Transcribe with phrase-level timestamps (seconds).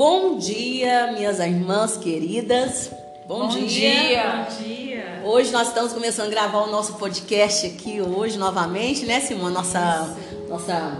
[0.00, 2.90] Bom dia, minhas irmãs queridas.
[3.28, 3.68] Bom, Bom dia.
[3.68, 4.46] dia.
[4.48, 5.22] Bom dia.
[5.26, 9.52] Hoje nós estamos começando a gravar o nosso podcast aqui hoje novamente, né, Simone?
[9.52, 10.16] Nossa,
[10.48, 10.98] nossa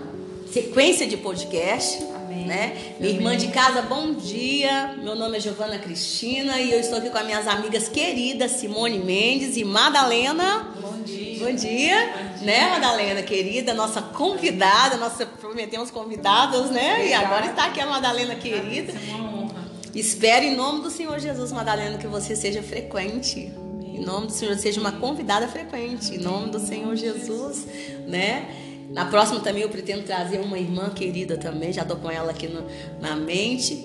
[0.53, 2.05] sequência de podcast.
[2.15, 2.45] Amém.
[2.45, 2.95] Né?
[3.01, 4.95] Minha irmã de casa, bom dia.
[5.03, 8.99] Meu nome é Giovana Cristina e eu estou aqui com as minhas amigas queridas Simone
[8.99, 10.75] Mendes e Madalena.
[10.79, 11.47] Bom dia.
[11.47, 17.09] Bom dia, né, Madalena, querida, nossa convidada, nossa prometemos convidadas, né?
[17.09, 18.93] E agora está aqui a Madalena querida.
[18.93, 19.71] Isso é uma honra.
[19.95, 23.53] Espero em nome do Senhor Jesus, Madalena, que você seja frequente.
[23.83, 26.15] Em nome do Senhor, seja uma convidada frequente.
[26.15, 27.67] Em nome do Senhor Jesus,
[28.07, 28.49] né?
[28.91, 32.49] Na próxima também eu pretendo trazer uma irmã querida também, já tô com ela aqui
[32.49, 32.67] no-
[33.01, 33.85] na mente.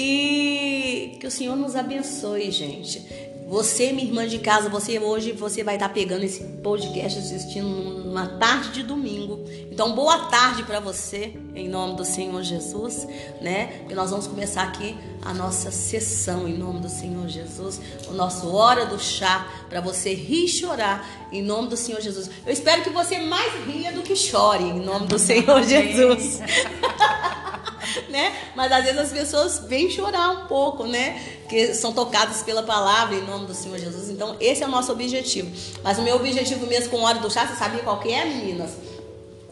[0.00, 3.02] E que o Senhor nos abençoe, gente.
[3.48, 8.26] Você, minha irmã de casa, você hoje você vai estar pegando esse podcast assistindo numa
[8.26, 9.42] tarde de domingo.
[9.72, 13.08] Então, boa tarde para você, em nome do Senhor Jesus,
[13.40, 13.84] né?
[13.88, 18.54] Que nós vamos começar aqui a nossa sessão em nome do Senhor Jesus, o nosso
[18.54, 22.30] hora do chá para você rir e chorar em nome do Senhor Jesus.
[22.44, 26.40] Eu espero que você mais ria do que chore em nome do Senhor Jesus
[28.08, 28.36] né?
[28.54, 31.37] Mas às vezes as pessoas vêm chorar um pouco, né?
[31.48, 34.10] Que são tocadas pela palavra em nome do Senhor Jesus.
[34.10, 35.50] Então, esse é o nosso objetivo.
[35.82, 38.24] Mas o meu objetivo mesmo com a hora do chá, você sabia qual que é,
[38.24, 38.72] meninas?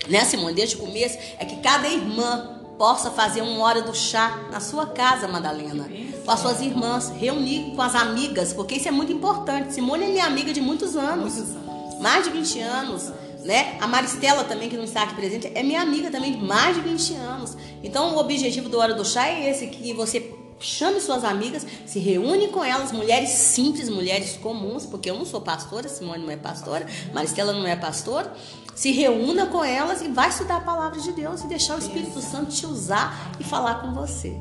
[0.09, 0.55] Né, Simone?
[0.55, 4.87] Desde o começo, é que cada irmã possa fazer uma hora do chá na sua
[4.87, 5.89] casa, Madalena.
[6.25, 9.73] Com as suas irmãs, reunir com as amigas, porque isso é muito importante.
[9.73, 11.35] Simone é minha amiga de muitos anos.
[11.35, 12.01] Muitos anos.
[12.01, 13.13] Mais de 20 anos
[13.47, 13.79] né?
[13.81, 16.83] A Maristela também, que não está aqui presente, é minha amiga também de mais de
[16.83, 17.57] 20 anos.
[17.83, 20.21] Então, o objetivo do Hora do Chá é esse, que você
[20.59, 25.41] chame suas amigas, se reúne com elas, mulheres simples, mulheres comuns, porque eu não sou
[25.41, 28.33] pastora, Simone não é pastora, Maristela não é pastora,
[28.75, 32.21] se reúna com elas e vai estudar a palavra de Deus e deixar o Espírito
[32.21, 34.37] Santo te usar e falar com você.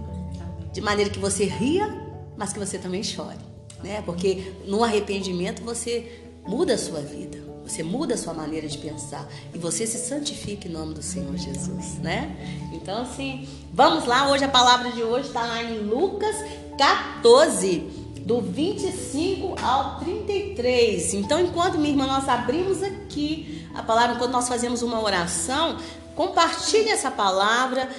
[0.74, 1.88] De maneira que você ria,
[2.36, 3.38] mas que você também chore,
[3.82, 4.02] né?
[4.06, 7.45] Porque no arrependimento você muda a sua vida.
[7.66, 11.36] Você muda a sua maneira de pensar e você se santifica em nome do Senhor
[11.36, 12.36] Jesus, né?
[12.72, 14.30] Então, assim, vamos lá.
[14.30, 16.36] Hoje a palavra de hoje está lá em Lucas
[16.78, 17.80] 14,
[18.22, 21.16] do 25 ao 33.
[21.16, 25.78] Então, enquanto minha irmã, nós abrimos aqui a palavra, enquanto nós fazemos uma oração,
[26.16, 27.90] compartilhe essa palavra.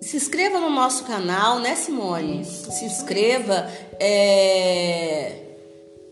[0.00, 2.44] Se inscreva no nosso canal, né, Simone?
[2.44, 3.70] Se inscreva.
[4.00, 5.38] é,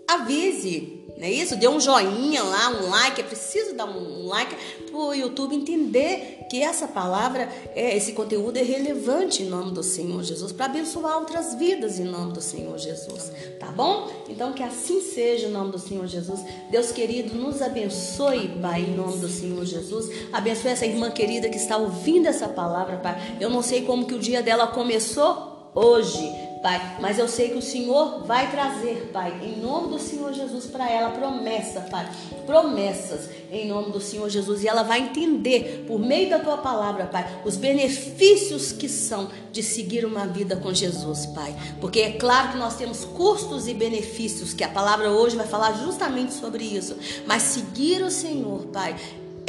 [0.09, 1.55] Avise não é isso?
[1.55, 3.21] Dê um joinha lá, um like.
[3.21, 8.57] É preciso dar um like para o YouTube entender que essa palavra, é, esse conteúdo
[8.57, 12.77] é relevante em nome do Senhor Jesus, para abençoar outras vidas em nome do Senhor
[12.79, 13.31] Jesus.
[13.61, 14.09] Tá bom?
[14.31, 16.41] Então que assim seja em nome do Senhor Jesus.
[16.71, 20.09] Deus querido, nos abençoe, Pai, em nome do Senhor Jesus.
[20.33, 23.37] Abençoe essa irmã querida que está ouvindo essa palavra, Pai.
[23.39, 26.50] Eu não sei como que o dia dela começou hoje.
[26.63, 30.67] Pai, mas eu sei que o Senhor vai trazer, Pai, em nome do Senhor Jesus
[30.67, 32.07] para ela promessa, Pai,
[32.45, 34.63] promessas em nome do Senhor Jesus.
[34.63, 39.63] E ela vai entender por meio da tua palavra, Pai, os benefícios que são de
[39.63, 44.53] seguir uma vida com Jesus, Pai, porque é claro que nós temos custos e benefícios,
[44.53, 46.97] que a palavra hoje vai falar justamente sobre isso,
[47.27, 48.95] mas seguir o Senhor, Pai,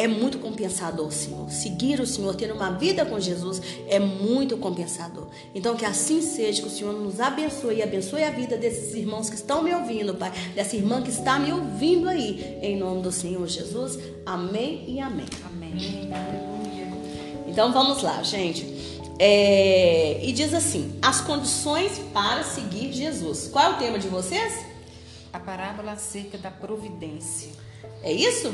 [0.02, 1.52] é muito compensador, Senhor.
[1.52, 5.28] Seguir o Senhor, ter uma vida com Jesus é muito compensador.
[5.54, 9.30] Então, que assim seja, que o Senhor nos abençoe e abençoe a vida desses irmãos
[9.30, 10.32] que estão me ouvindo, Pai.
[10.56, 12.58] Dessa irmã que está me ouvindo aí.
[12.64, 14.00] Em nome do Senhor Jesus.
[14.26, 15.28] Amém e amém.
[15.46, 16.10] Amém.
[17.48, 18.66] Então, vamos lá, gente.
[19.20, 23.48] É, e diz assim: as condições para seguir Jesus.
[23.52, 24.66] Qual é o tema de vocês?
[25.32, 27.52] A parábola acerca da providência.
[28.02, 28.52] É isso?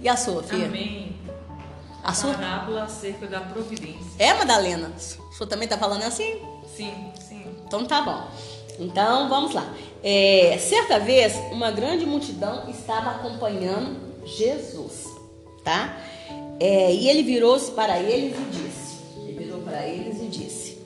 [0.00, 0.66] E a sua, filha?
[0.66, 1.14] Amém.
[2.02, 2.32] A sua?
[2.32, 4.12] Parábola acerca da providência.
[4.18, 4.90] É, Madalena?
[4.96, 6.40] O senhor também tá falando assim?
[6.74, 7.44] Sim, sim.
[7.66, 8.26] Então tá bom.
[8.78, 9.70] Então vamos lá.
[10.02, 15.04] É, certa vez, uma grande multidão estava acompanhando Jesus,
[15.62, 15.98] tá?
[16.58, 20.78] É, e ele virou-se para eles e disse: Ele virou para eles e disse: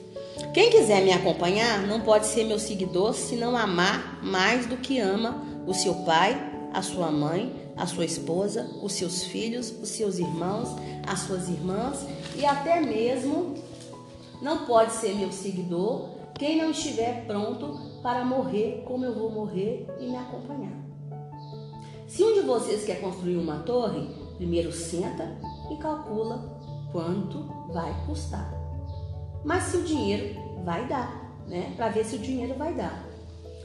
[0.53, 4.99] Quem quiser me acompanhar não pode ser meu seguidor se não amar mais do que
[4.99, 6.37] ama o seu pai,
[6.73, 10.69] a sua mãe, a sua esposa, os seus filhos, os seus irmãos,
[11.07, 12.05] as suas irmãs
[12.35, 13.55] e até mesmo
[14.41, 19.87] não pode ser meu seguidor quem não estiver pronto para morrer como eu vou morrer
[19.99, 20.73] e me acompanhar.
[22.07, 24.07] Se um de vocês quer construir uma torre,
[24.37, 25.37] primeiro senta
[25.71, 26.59] e calcula
[26.91, 28.53] quanto vai custar.
[29.43, 31.73] Mas se o dinheiro vai dar, né?
[31.75, 33.05] Para ver se o dinheiro vai dar.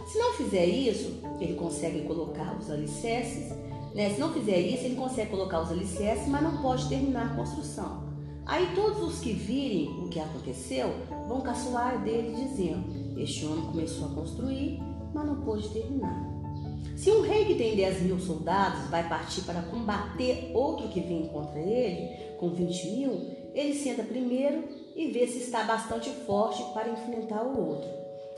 [0.07, 3.53] Se não fizer isso, ele consegue colocar os alicerces,
[3.95, 4.11] né?
[4.11, 8.09] Se não fizer isso, ele consegue colocar os alicerces, mas não pode terminar a construção.
[8.47, 10.93] Aí todos os que virem o que aconteceu
[11.29, 14.81] vão caçoar dele, dizendo: Este homem começou a construir,
[15.15, 16.29] mas não pôde terminar.
[16.97, 21.29] Se um rei que tem 10 mil soldados vai partir para combater outro que vem
[21.29, 23.11] contra ele, com 20 mil,
[23.55, 24.65] ele senta primeiro
[24.95, 27.89] e vê se está bastante forte para enfrentar o outro.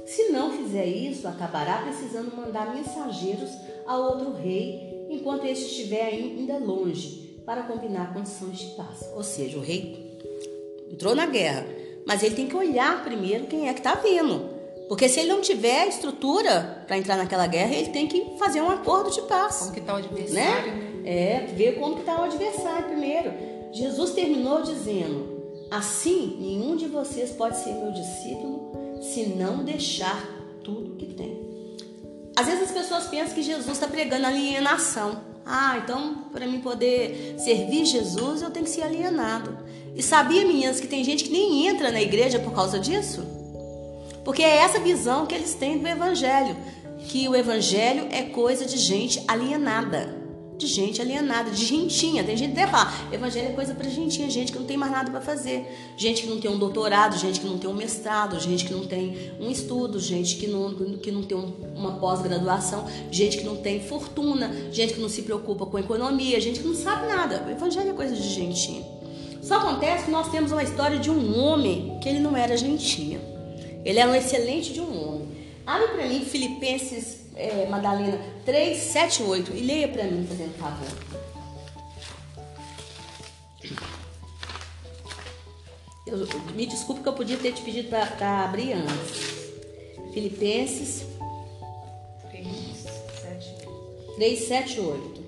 [0.07, 3.51] Se não fizer isso, acabará precisando mandar mensageiros
[3.87, 9.11] a outro rei, enquanto este estiver ainda longe, para combinar condições de paz.
[9.15, 10.19] Ou seja, o rei
[10.91, 11.67] entrou na guerra,
[12.07, 14.51] mas ele tem que olhar primeiro quem é que está vindo.
[14.89, 18.71] Porque se ele não tiver estrutura para entrar naquela guerra, ele tem que fazer um
[18.71, 19.59] acordo de paz.
[19.61, 21.01] Como que está o adversário, né?
[21.03, 21.03] né?
[21.05, 23.33] É, ver como que está o adversário primeiro.
[23.73, 30.42] Jesus terminou dizendo: Assim, nenhum de vocês pode ser meu discípulo se não deixar.
[32.37, 35.21] Às vezes as pessoas pensam que Jesus está pregando alienação.
[35.45, 39.59] Ah, então para mim poder servir Jesus eu tenho que ser alienado.
[39.95, 43.23] E sabia, meninas, que tem gente que nem entra na igreja por causa disso?
[44.25, 46.57] Porque é essa visão que eles têm do evangelho,
[47.09, 50.22] que o evangelho é coisa de gente alienada.
[50.63, 52.23] De gente alienada, de gentinha.
[52.23, 55.11] Tem gente que fala, evangelho é coisa para gentinha, gente que não tem mais nada
[55.11, 55.67] para fazer.
[55.97, 58.87] Gente que não tem um doutorado, gente que não tem um mestrado, gente que não
[58.87, 61.37] tem um estudo, gente que não, que não tem
[61.75, 66.61] uma pós-graduação, gente que não tem fortuna, gente que não se preocupa com economia, gente
[66.61, 67.45] que não sabe nada.
[67.51, 68.87] Evangelho é coisa de gentinha.
[69.43, 73.21] Só acontece que nós temos uma história de um homem que ele não era gentinha.
[73.85, 75.29] Ele era um excelente de um homem.
[75.67, 80.89] Abre para mim Filipenses, é, Madalena 3, 7, 8 e leia para mim, fazendo favor.
[86.07, 86.19] Eu,
[86.55, 89.53] me desculpe que eu podia ter te pedido para abrir antes.
[90.13, 91.07] Filipenses
[94.17, 95.23] 3, 7, 8.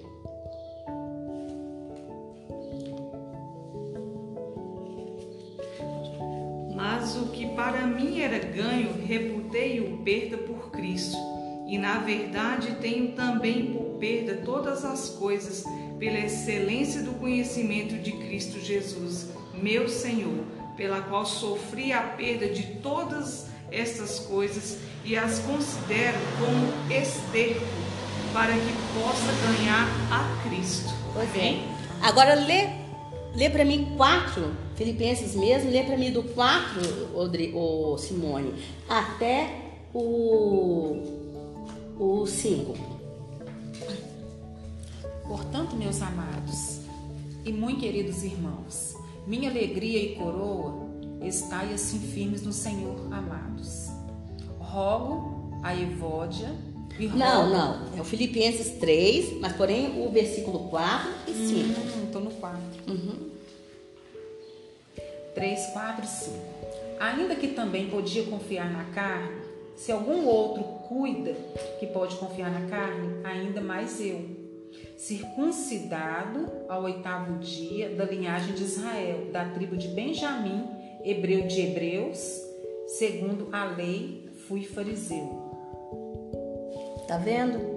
[7.55, 11.34] para mim era ganho, reputei-o perda por Cristo.
[11.67, 15.65] E na verdade tenho também por perda todas as coisas,
[15.99, 20.45] pela excelência do conhecimento de Cristo Jesus, meu Senhor,
[20.77, 27.65] pela qual sofri a perda de todas estas coisas e as considero como esterco,
[28.33, 30.93] para que possa ganhar a Cristo.
[31.13, 31.61] Pois é.
[32.03, 32.69] Agora lê,
[33.35, 38.55] lê para mim quatro Filipenses mesmo, lê para mim do 4, o Simone,
[38.89, 39.49] até
[39.93, 41.24] o,
[41.99, 42.75] o 5.
[45.27, 46.81] Portanto, meus amados
[47.45, 48.97] e muito queridos irmãos,
[49.27, 50.85] minha alegria e coroa
[51.23, 53.89] estai assim firmes no Senhor, amados.
[54.59, 56.55] Rogo a Evódia
[56.99, 57.19] e rogo...
[57.19, 61.81] Não, não, é o Filipenses 3, mas porém o versículo 4 e 5.
[61.81, 62.61] Hum, Estou no 4.
[62.87, 63.31] Uhum.
[65.35, 66.37] 3, 4 e 5.
[67.01, 69.44] Ainda que também podia confiar na carne,
[69.77, 71.35] se algum outro cuida
[71.79, 74.25] que pode confiar na carne, ainda mais eu.
[74.97, 80.65] Circuncidado ao oitavo dia da linhagem de Israel, da tribo de Benjamim,
[81.05, 82.41] hebreu de hebreus,
[82.87, 85.43] segundo a lei, fui fariseu.
[87.07, 87.75] Tá vendo?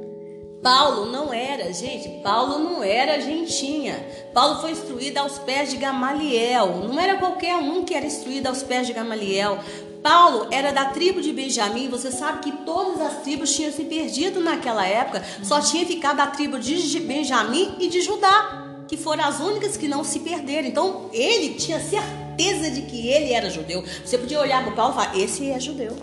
[0.62, 3.96] Paulo não era, gente, Paulo não era gentinha.
[4.34, 6.88] Paulo foi instruído aos pés de Gamaliel.
[6.88, 9.60] Não era qualquer um que era instruído aos pés de Gamaliel.
[10.08, 11.90] Paulo era da tribo de Benjamim.
[11.90, 15.22] Você sabe que todas as tribos tinham se perdido naquela época.
[15.44, 19.86] Só tinha ficado a tribo de Benjamim e de Judá, que foram as únicas que
[19.86, 20.66] não se perderam.
[20.66, 23.84] Então ele tinha certeza de que ele era judeu.
[24.06, 25.94] Você podia olhar para Paulo e falar: esse é judeu.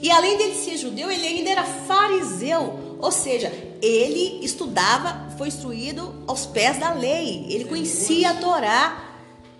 [0.00, 2.96] E além dele ser judeu, ele ainda era fariseu.
[2.98, 9.04] Ou seja, ele estudava, foi instruído aos pés da lei, ele conhecia a Torá.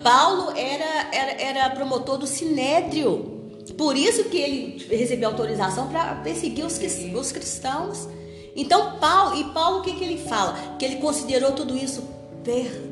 [0.02, 3.37] Paulo era, era, era promotor do sinédrio.
[3.76, 8.08] Por isso que ele recebeu autorização para perseguir os, os cristãos.
[8.56, 10.76] Então, Paulo, e Paulo o que, que ele fala?
[10.78, 12.02] Que ele considerou tudo isso
[12.42, 12.88] perda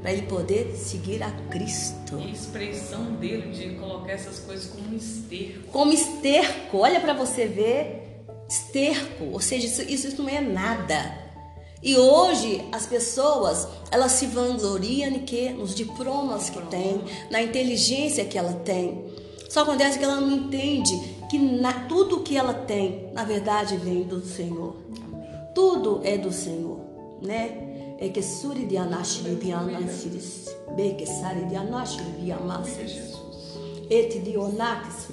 [0.00, 2.16] para ele poder seguir a Cristo.
[2.16, 5.70] a expressão dele de colocar essas coisas como esterco.
[5.72, 11.28] Como esterco, olha para você ver esterco, ou seja, isso, isso não é nada.
[11.82, 18.38] E hoje as pessoas elas se vangloriam que nos diplomas que tem, na inteligência que
[18.38, 19.04] ela tem.
[19.48, 24.02] Só acontece que ela não entende que na, tudo que ela tem, na verdade, vem
[24.02, 24.76] do Senhor.
[25.54, 26.78] Tudo é do Senhor,
[27.22, 27.96] né?
[27.98, 30.54] É que suri de anashri de anasiris,
[30.96, 33.18] que sari de anashri de amasiris.
[33.90, 35.08] Ete de onakis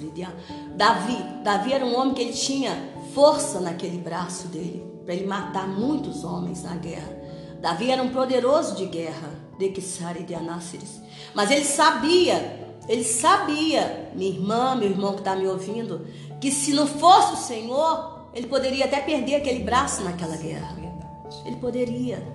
[0.76, 2.76] Davi, Davi era um homem que ele tinha
[3.14, 7.16] força naquele braço dele para ele matar muitos homens na guerra.
[7.60, 11.00] Davi era um poderoso de guerra, de Kisari de Anáceres.
[11.34, 16.06] Mas ele sabia Ele sabia, minha irmã, meu irmão que está me ouvindo,
[16.40, 20.76] que se não fosse o Senhor, ele poderia até perder aquele braço naquela guerra.
[21.44, 22.26] Ele poderia.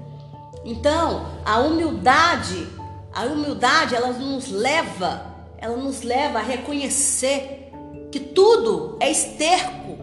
[0.65, 2.67] Então, a humildade,
[3.13, 5.25] a humildade, ela nos leva,
[5.57, 7.71] ela nos leva a reconhecer
[8.11, 9.97] que tudo é esterco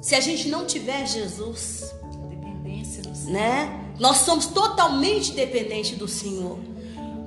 [0.00, 1.94] se a gente não tiver Jesus.
[2.28, 3.32] Dependência do Senhor.
[3.32, 3.84] Né?
[3.98, 6.58] Nós somos totalmente dependentes do Senhor.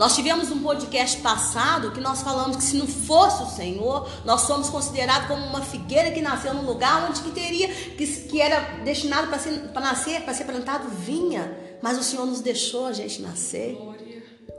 [0.01, 4.41] Nós tivemos um podcast passado que nós falamos que se não fosse o Senhor, nós
[4.41, 8.79] somos considerados como uma figueira que nasceu num lugar onde que teria que, que era
[8.83, 12.93] destinado para ser para nascer, para ser plantado vinha, mas o Senhor nos deixou a
[12.93, 13.77] gente nascer.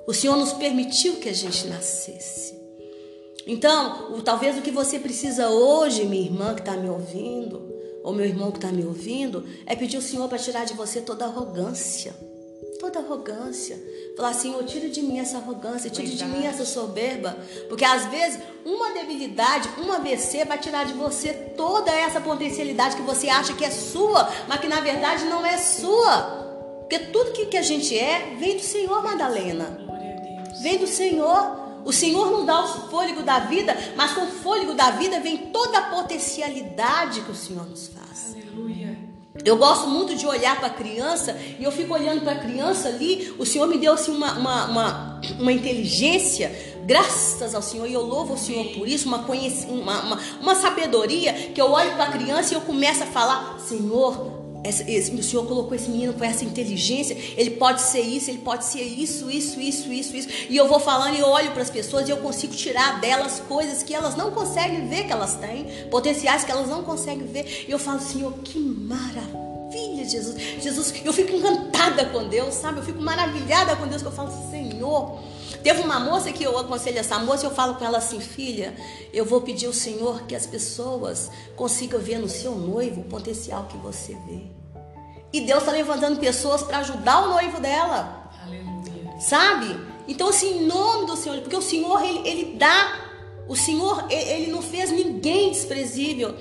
[0.07, 2.57] O Senhor nos permitiu que a gente nascesse.
[3.45, 7.69] Então, o, talvez o que você precisa hoje, minha irmã que está me ouvindo,
[8.05, 11.01] ou meu irmão que está me ouvindo, é pedir ao Senhor para tirar de você
[11.01, 12.15] toda arrogância.
[12.79, 13.81] Toda arrogância.
[14.17, 17.37] Falar assim, eu tiro de mim essa arrogância, tiro de mim essa soberba.
[17.69, 23.03] Porque às vezes uma debilidade, um AVC vai tirar de você toda essa potencialidade que
[23.03, 26.43] você acha que é sua, mas que na verdade não é sua.
[26.81, 29.79] Porque tudo que, que a gente é vem do Senhor, Madalena.
[30.61, 31.63] Vem do Senhor.
[31.85, 35.37] O Senhor nos dá o fôlego da vida, mas com o fôlego da vida vem
[35.51, 38.02] toda a potencialidade que o Senhor nos faz.
[39.45, 42.89] Eu gosto muito de olhar para a criança e eu fico olhando para a criança
[42.89, 43.35] ali.
[43.39, 48.03] O Senhor me deu assim, uma, uma, uma, uma, inteligência, graças ao Senhor, e eu
[48.03, 52.13] louvo o Senhor por isso, uma, uma, uma, uma sabedoria que eu olho para a
[52.13, 56.45] criança e eu começo a falar: Senhor, esse, o Senhor colocou esse menino com essa
[56.45, 57.17] inteligência.
[57.37, 60.29] Ele pode ser isso, ele pode ser isso, isso, isso, isso, isso.
[60.49, 63.83] E eu vou falando e olho para as pessoas e eu consigo tirar delas coisas
[63.83, 67.67] que elas não conseguem ver que elas têm, potenciais que elas não conseguem ver.
[67.67, 70.37] E eu falo, Senhor, que maravilha, Jesus.
[70.61, 72.79] Jesus, eu fico encantada com Deus, sabe?
[72.79, 75.19] Eu fico maravilhada com Deus, que eu falo, Senhor.
[75.63, 78.75] Teve uma moça que eu aconselho essa moça e eu falo com ela assim, filha,
[79.13, 83.67] eu vou pedir ao Senhor que as pessoas consigam ver no seu noivo o potencial
[83.67, 84.43] que você vê.
[85.33, 88.31] E Deus está levantando pessoas para ajudar o noivo dela.
[88.43, 89.21] Aleluia.
[89.21, 89.81] Sabe?
[90.09, 92.99] Então, assim, em nome do Senhor, porque o Senhor, ele, ele dá,
[93.49, 96.35] o Senhor, ele não fez ninguém desprezível,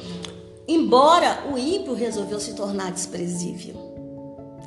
[0.67, 3.90] embora o ímpio resolveu se tornar desprezível.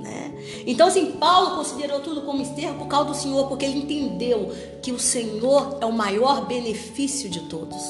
[0.04, 0.32] Né?
[0.66, 4.92] Então, assim, Paulo considerou tudo como esterco por causa do Senhor, porque ele entendeu que
[4.92, 7.82] o Senhor é o maior benefício de todos.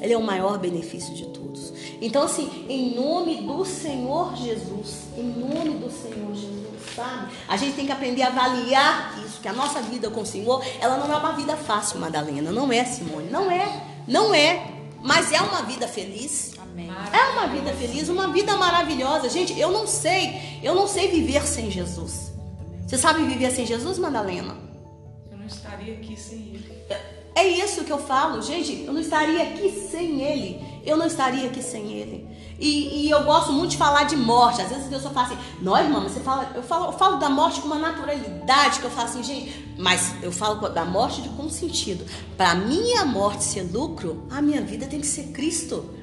[0.00, 1.72] Ele é o maior benefício de todos.
[2.00, 7.32] Então, assim, em nome do Senhor Jesus, em nome do Senhor Jesus, sabe?
[7.46, 10.64] A gente tem que aprender a avaliar isso, que a nossa vida com o Senhor,
[10.80, 12.52] ela não é uma vida fácil, Madalena.
[12.52, 13.28] Não é, Simone.
[13.30, 13.82] Não é.
[14.06, 14.70] Não é.
[15.02, 16.52] Mas é uma vida feliz.
[16.78, 16.90] Amém.
[17.12, 19.28] É uma vida feliz, uma vida maravilhosa.
[19.28, 22.32] Gente, eu não sei, eu não sei viver sem Jesus.
[22.86, 24.56] Você sabe viver sem Jesus, Madalena?
[25.30, 26.78] Eu não estaria aqui sem ele.
[27.38, 28.84] É isso que eu falo, gente.
[28.84, 30.60] Eu não estaria aqui sem Ele.
[30.84, 32.26] Eu não estaria aqui sem Ele.
[32.58, 34.60] E, e eu gosto muito de falar de morte.
[34.60, 37.30] Às vezes a pessoa fala assim, nós, irmã, você fala, eu falo, eu falo da
[37.30, 41.28] morte com uma naturalidade que eu falo assim, gente, mas eu falo da morte de
[41.28, 42.04] com sentido.
[42.36, 45.97] Para minha morte ser lucro, a minha vida tem que ser Cristo.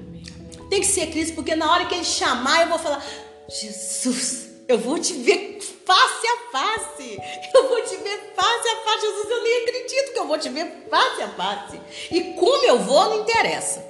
[0.70, 3.06] Tem que ser Cristo, porque na hora que Ele chamar, eu vou falar,
[3.48, 7.18] Jesus, eu vou te ver face a face.
[7.54, 9.02] Eu vou te ver face a face.
[9.02, 11.80] Jesus, eu nem acredito que eu vou te ver face a face.
[12.12, 13.86] E como eu vou, não interessa.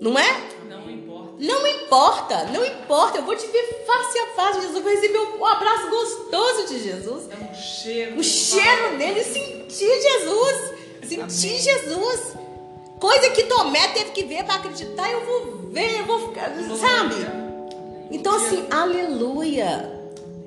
[0.00, 0.50] Não é?
[0.68, 1.34] Não importa.
[1.38, 3.18] Não importa, não importa.
[3.18, 4.60] Eu vou te ver face a face.
[4.62, 7.28] Jesus vai receber um abraço gostoso de Jesus.
[7.30, 8.18] É um cheiro.
[8.18, 10.74] O cheiro dele, sentir Jesus.
[11.06, 11.60] Sentir.
[11.60, 12.39] Jesus.
[13.00, 15.10] Coisa que Tomé teve que ver para acreditar.
[15.10, 16.50] Eu vou ver, eu vou ficar.
[16.78, 17.14] Sabe?
[18.10, 19.98] Então, assim, aleluia.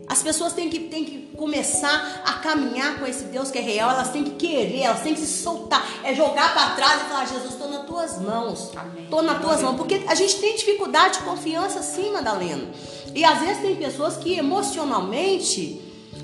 [0.08, 3.90] As pessoas têm que, têm que começar a caminhar com esse Deus que é real,
[3.90, 7.26] elas têm que querer, elas têm que se soltar, é jogar para trás e falar:
[7.26, 8.70] Jesus, estou nas tuas mãos,
[9.00, 12.70] estou nas tuas mãos, porque a gente tem dificuldade de confiança, sim, Madalena.
[13.16, 15.82] E às vezes tem pessoas que emocionalmente,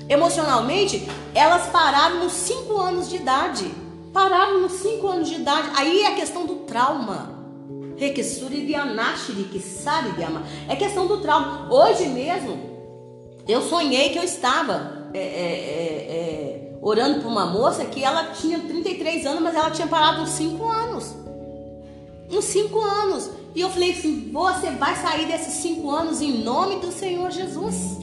[0.08, 3.64] emocionalmente, elas pararam nos 5 anos de idade,
[4.12, 5.70] pararam nos 5 anos de idade.
[5.76, 7.38] Aí é a questão do trauma.
[10.68, 11.68] É questão do trauma.
[11.70, 12.58] Hoje mesmo,
[13.46, 18.32] eu sonhei que eu estava é, é, é, é, orando para uma moça que ela
[18.32, 21.14] tinha 33 anos, mas ela tinha parado uns 5 anos.
[22.30, 23.30] Uns 5 anos.
[23.54, 27.98] E eu falei assim: você vai sair desses 5 anos em nome do Senhor Jesus.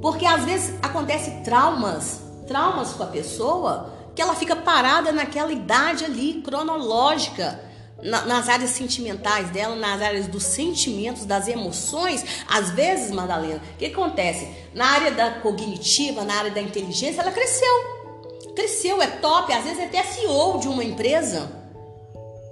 [0.00, 6.04] Porque às vezes acontece traumas, traumas com a pessoa, que ela fica parada naquela idade
[6.04, 7.60] ali, cronológica
[8.02, 13.78] na- nas áreas sentimentais dela, nas áreas dos sentimentos, das emoções, às vezes, Madalena, o
[13.78, 14.48] que acontece?
[14.74, 18.00] Na área da cognitiva, na área da inteligência, ela cresceu.
[18.54, 21.58] Cresceu, é top, às vezes é até CEO de uma empresa.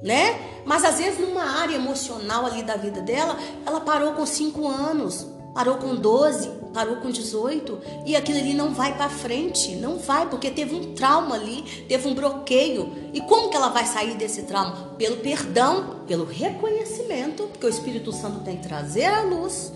[0.01, 0.39] né?
[0.65, 3.37] Mas às vezes numa área emocional ali da vida dela,
[3.67, 8.73] ela parou com 5 anos, parou com 12, parou com 18 e aquilo ali não
[8.73, 12.93] vai para frente, não vai porque teve um trauma ali, teve um bloqueio.
[13.13, 14.95] E como que ela vai sair desse trauma?
[14.97, 19.73] Pelo perdão, pelo reconhecimento, porque o Espírito Santo tem que trazer a luz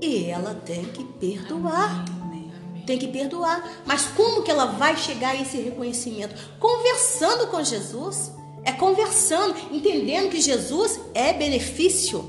[0.00, 2.04] e ela tem que perdoar.
[2.84, 3.82] Tem que perdoar.
[3.86, 6.34] Mas como que ela vai chegar a esse reconhecimento?
[6.58, 8.32] Conversando com Jesus.
[8.64, 12.28] É conversando, entendendo que Jesus é benefício.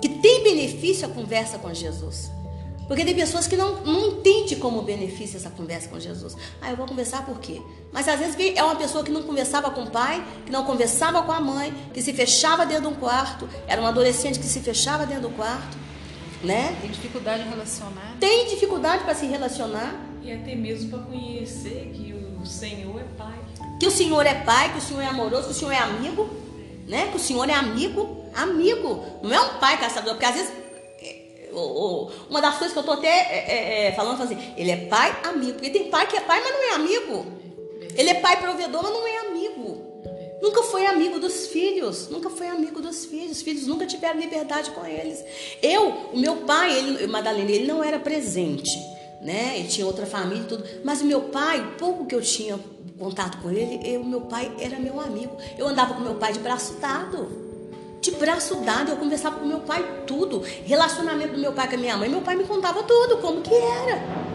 [0.00, 2.32] Que tem benefício a conversa com Jesus.
[2.92, 6.36] Porque tem pessoas que não, não entendem como benefício essa conversa com Jesus.
[6.60, 7.58] Ah, eu vou conversar por quê?
[7.90, 11.22] Mas às vezes é uma pessoa que não conversava com o pai, que não conversava
[11.22, 13.48] com a mãe, que se fechava dentro de um quarto.
[13.66, 15.78] Era um adolescente que se fechava dentro do quarto
[16.44, 16.76] né?
[16.82, 18.16] Tem dificuldade em relacionar.
[18.20, 19.94] Tem dificuldade para se relacionar.
[20.20, 23.38] E até mesmo para conhecer que o Senhor é Pai.
[23.80, 26.28] Que o Senhor é Pai, que o Senhor é amoroso, que o Senhor é amigo,
[26.86, 27.08] né?
[27.08, 29.02] Que o Senhor é amigo, amigo.
[29.22, 30.61] Não é um pai caçador, porque às vezes
[32.28, 35.54] uma das coisas que eu tô até é, é, falando assim, ele é pai, amigo.
[35.54, 37.26] Porque tem pai que é pai, mas não é amigo.
[37.96, 39.92] Ele é pai provedor, mas não é amigo.
[40.40, 43.36] Nunca foi amigo dos filhos, nunca foi amigo dos filhos.
[43.36, 45.24] Os filhos nunca tiveram liberdade com eles.
[45.62, 48.76] Eu, o meu pai, ele, Madalena, ele não era presente,
[49.20, 49.54] né?
[49.56, 50.64] Ele tinha outra família e tudo.
[50.82, 52.58] Mas o meu pai, pouco que eu tinha
[52.98, 55.36] contato com ele, o meu pai era meu amigo.
[55.56, 57.51] Eu andava com meu pai de braço dado
[58.02, 61.78] de braço dado, eu conversava com meu pai tudo, relacionamento do meu pai com a
[61.78, 64.31] minha mãe, meu pai me contava tudo, como que era.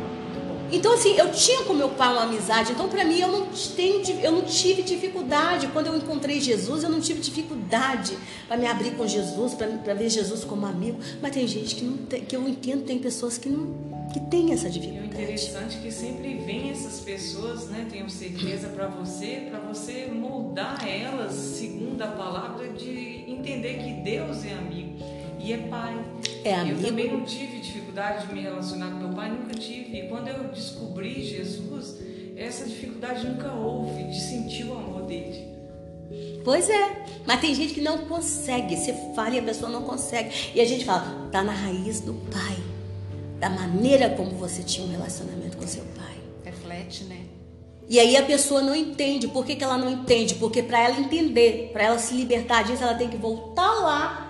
[0.72, 2.72] Então, assim, eu tinha com meu pai uma amizade.
[2.72, 5.68] Então, para mim, eu não, tenho, eu não tive dificuldade.
[5.68, 10.10] Quando eu encontrei Jesus, eu não tive dificuldade para me abrir com Jesus, para ver
[10.10, 11.00] Jesus como amigo.
[11.22, 14.54] Mas tem gente que não tem, que eu entendo, tem pessoas que não que tem
[14.54, 15.06] essa dificuldade.
[15.06, 17.86] E o interessante é que sempre vem essas pessoas, né?
[17.90, 24.46] Tenho certeza para você, para você moldar elas segundo a palavra de entender que Deus
[24.46, 24.98] é amigo
[25.40, 26.04] e é pai.
[26.48, 26.80] É amigo.
[26.80, 30.00] Eu também não tive dificuldade de me relacionar com meu pai, nunca tive.
[30.00, 31.98] E quando eu descobri Jesus,
[32.38, 35.46] essa dificuldade nunca houve de sentir o amor dele.
[36.46, 38.78] Pois é, mas tem gente que não consegue.
[38.78, 40.30] Você fala e a pessoa não consegue.
[40.56, 42.58] E a gente fala, tá na raiz do pai,
[43.40, 46.16] da maneira como você tinha um relacionamento com seu pai.
[46.46, 47.26] Reflete, né?
[47.90, 49.28] E aí a pessoa não entende.
[49.28, 50.36] Por que, que ela não entende?
[50.36, 54.27] Porque para ela entender, para ela se libertar disso, ela tem que voltar lá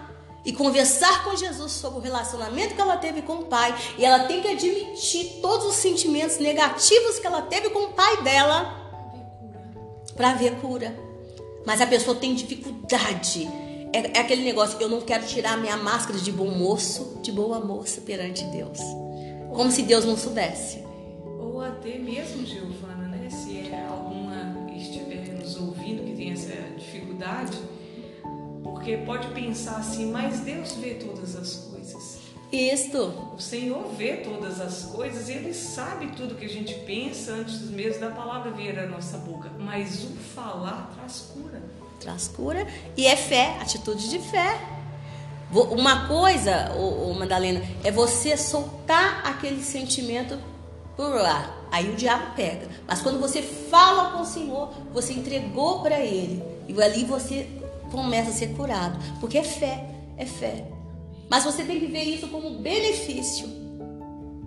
[0.47, 3.75] e conversar com Jesus sobre o relacionamento que ela teve com o pai.
[3.97, 8.23] E ela tem que admitir todos os sentimentos negativos que ela teve com o pai
[8.23, 8.73] dela
[10.15, 10.97] para ver cura.
[11.65, 13.45] Mas a pessoa tem dificuldade.
[13.91, 17.59] É, é, aquele negócio, eu não quero tirar minha máscara de bom moço, de boa
[17.59, 18.79] moça perante Deus.
[19.53, 20.81] Como se Deus não soubesse.
[21.41, 23.29] Ou até mesmo, Giovana, né?
[23.29, 27.57] Se é alguma estiver nos ouvindo que tem essa dificuldade,
[28.87, 32.19] porque pode pensar assim, mas Deus vê todas as coisas.
[32.49, 33.33] Isto.
[33.35, 37.59] O Senhor vê todas as coisas e Ele sabe tudo que a gente pensa antes
[37.63, 39.51] mesmo da palavra vir à nossa boca.
[39.59, 41.61] Mas o falar traz cura.
[41.99, 44.57] Traz cura e é fé, atitude de fé.
[45.51, 50.39] Uma coisa, ô, ô Madalena, é você soltar aquele sentimento
[50.95, 51.57] por lá.
[51.69, 52.69] Aí o diabo pega.
[52.87, 56.41] Mas quando você fala com o Senhor, você entregou para Ele.
[56.69, 57.56] E ali você
[57.91, 58.97] começa a ser curado.
[59.19, 59.85] Porque é fé,
[60.17, 60.65] é fé.
[61.29, 63.47] Mas você tem que ver isso como benefício.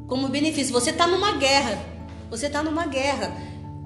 [0.09, 0.73] Como benefício.
[0.73, 1.79] Você está numa guerra.
[2.31, 3.37] Você está numa guerra.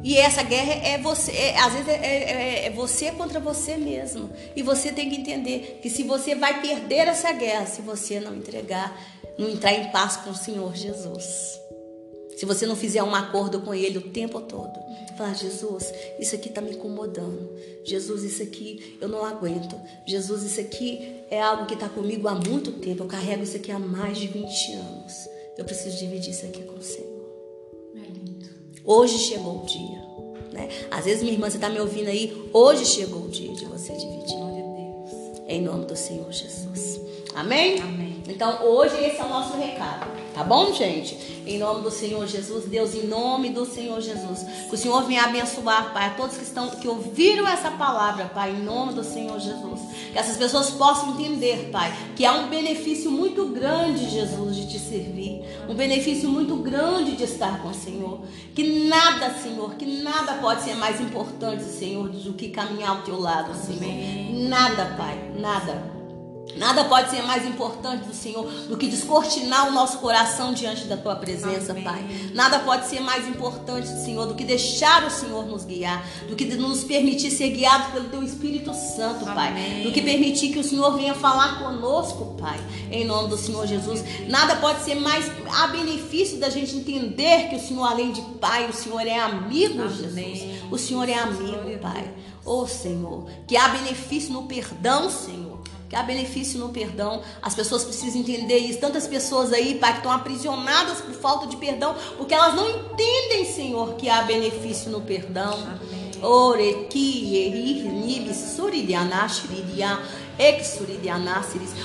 [0.05, 4.31] E essa guerra é você, é, às vezes é, é, é, você contra você mesmo.
[4.55, 8.37] E você tem que entender que se você vai perder essa guerra, se você não
[8.37, 8.95] entregar,
[9.39, 11.59] não entrar em paz com o Senhor Jesus.
[12.37, 14.73] Se você não fizer um acordo com Ele o tempo todo,
[15.17, 17.51] falar: Jesus, isso aqui está me incomodando.
[17.85, 19.81] Jesus, isso aqui eu não aguento.
[20.07, 23.05] Jesus, isso aqui é algo que está comigo há muito tempo.
[23.05, 25.15] Eu carrego isso aqui há mais de 20 anos.
[25.57, 27.25] Eu preciso dividir isso aqui com o Senhor.
[27.95, 28.49] É lindo.
[28.85, 30.03] Hoje chegou o dia.
[30.53, 30.69] Né?
[30.91, 32.49] Às vezes, minha irmã, você está me ouvindo aí.
[32.53, 34.45] Hoje chegou o dia de você dividir.
[35.47, 37.01] Em nome do Senhor Jesus.
[37.35, 37.81] Amém?
[37.81, 38.23] Amém.
[38.27, 40.11] Então, hoje esse é o nosso recado.
[40.33, 41.34] Tá bom, gente?
[41.47, 44.45] Em nome do Senhor Jesus, Deus, em nome do Senhor Jesus.
[44.69, 48.53] Que o Senhor venha abençoar, Pai, a todos que estão que ouviram essa palavra, Pai,
[48.53, 49.81] em nome do Senhor Jesus.
[50.13, 54.79] Que essas pessoas possam entender, Pai, que há um benefício muito grande, Jesus, de te
[54.79, 55.43] servir.
[55.69, 58.21] Um benefício muito grande de estar com o Senhor.
[58.55, 63.21] Que nada, Senhor, que nada pode ser mais importante, Senhor, do que caminhar ao teu
[63.21, 64.49] lado, Senhor.
[64.49, 65.94] Nada, Pai, nada.
[66.57, 70.97] Nada pode ser mais importante do Senhor do que descortinar o nosso coração diante da
[70.97, 71.85] tua presença, Amém.
[71.85, 72.05] Pai.
[72.33, 76.45] Nada pode ser mais importante, Senhor, do que deixar o Senhor nos guiar, do que
[76.45, 79.49] nos permitir ser guiados pelo teu Espírito Santo, Pai.
[79.49, 79.83] Amém.
[79.83, 82.59] Do que permitir que o Senhor venha falar conosco, Pai.
[82.91, 84.05] Em nome do Senhor Jesus.
[84.29, 88.69] Nada pode ser mais a benefício da gente entender que o Senhor, além de Pai,
[88.69, 90.35] o Senhor é amigo, Amém.
[90.35, 90.65] Jesus.
[90.71, 92.13] O Senhor é amigo, Pai.
[92.45, 95.59] Ô Senhor, que há benefício no perdão, Senhor.
[95.95, 97.23] Que há benefício no perdão.
[97.41, 98.81] As pessoas precisam entender isso.
[98.81, 103.45] Tantas pessoas aí, Pai, que estão aprisionadas por falta de perdão, porque elas não entendem,
[103.45, 105.53] Senhor, que há benefício no perdão.
[105.53, 106.11] Amém.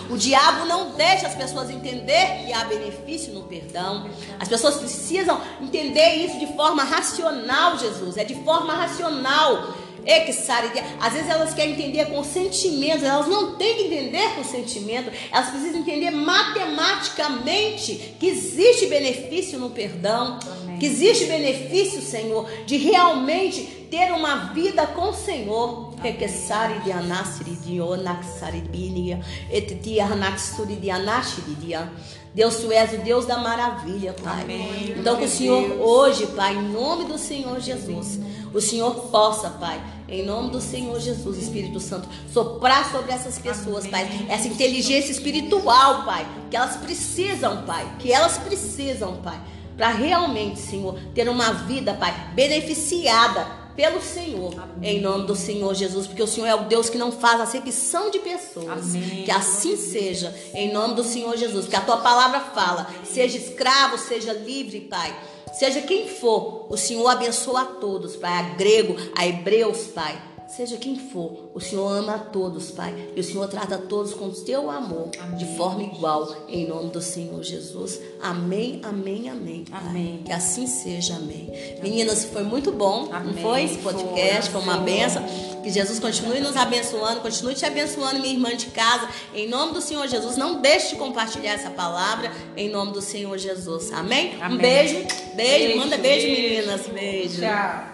[0.09, 4.09] O diabo não deixa as pessoas entender que há benefício no perdão.
[4.39, 8.17] As pessoas precisam entender isso de forma racional, Jesus.
[8.17, 9.75] É de forma racional.
[10.05, 10.83] Exaridia.
[10.99, 15.49] Às vezes elas querem entender com sentimentos, elas não têm que entender com sentimento, elas
[15.49, 20.79] precisam entender matematicamente que existe benefício no perdão, Amém.
[20.79, 25.89] que existe benefício, Senhor, de realmente ter uma vida com o Senhor.
[26.01, 29.19] Requesari de anasiri de onaxari binia,
[29.51, 31.91] etitia anaxuri de anashiridia.
[32.33, 34.43] Deus, tu és o Deus da maravilha, Pai.
[34.43, 34.95] Amém.
[34.97, 38.19] Então que o Senhor hoje, Pai, em nome do Senhor Jesus,
[38.53, 43.87] o Senhor possa, Pai, em nome do Senhor Jesus, Espírito Santo, soprar sobre essas pessoas,
[43.87, 49.39] Pai, essa inteligência espiritual, Pai, que elas precisam, Pai, que elas precisam, Pai,
[49.77, 54.97] para realmente, Senhor, ter uma vida, Pai, beneficiada pelo Senhor, Amém.
[54.97, 58.11] em nome do Senhor Jesus, porque o Senhor é o Deus que não faz acepção
[58.11, 58.93] de pessoas.
[58.93, 59.23] Amém.
[59.23, 63.97] Que assim seja, em nome do Senhor Jesus, porque a tua palavra fala: seja escravo,
[63.97, 65.17] seja livre, Pai.
[65.53, 70.38] Seja quem for, o Senhor abençoa a todos, Pai, a grego, a hebreus, Pai.
[70.55, 72.93] Seja quem for, o Senhor ama a todos, Pai.
[73.15, 75.55] E o Senhor trata a todos com o teu amor, de Amém.
[75.55, 77.99] forma igual, em nome do Senhor Jesus.
[78.21, 79.63] Amém, amém, amém.
[79.69, 79.79] Pai.
[79.79, 80.21] Amém.
[80.25, 81.51] Que assim seja, amém.
[81.83, 83.43] Meninas, foi muito bom, não Amém.
[83.43, 83.63] foi?
[83.63, 85.23] Esse podcast foi, Foi, uma benção.
[85.63, 89.07] Que Jesus continue nos abençoando, continue te abençoando, minha irmã de casa.
[89.35, 92.31] Em nome do Senhor Jesus, não deixe de compartilhar essa palavra.
[92.57, 93.91] Em nome do Senhor Jesus.
[93.93, 94.33] Amém?
[94.43, 96.41] Um beijo, beijo, Beijo, manda beijo, beijo.
[96.41, 96.87] meninas.
[96.87, 97.41] Beijo.
[97.41, 97.88] Tchau.